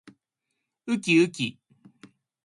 [0.87, 1.59] うきうき